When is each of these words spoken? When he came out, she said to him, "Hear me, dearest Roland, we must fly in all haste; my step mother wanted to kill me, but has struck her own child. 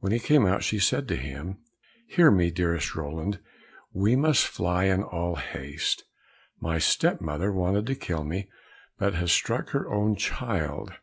When 0.00 0.10
he 0.10 0.18
came 0.18 0.46
out, 0.46 0.64
she 0.64 0.80
said 0.80 1.06
to 1.06 1.14
him, 1.14 1.58
"Hear 2.08 2.32
me, 2.32 2.50
dearest 2.50 2.96
Roland, 2.96 3.38
we 3.92 4.16
must 4.16 4.44
fly 4.48 4.86
in 4.86 5.04
all 5.04 5.36
haste; 5.36 6.02
my 6.60 6.80
step 6.80 7.20
mother 7.20 7.52
wanted 7.52 7.86
to 7.86 7.94
kill 7.94 8.24
me, 8.24 8.48
but 8.98 9.14
has 9.14 9.30
struck 9.30 9.68
her 9.70 9.88
own 9.88 10.16
child. 10.16 10.94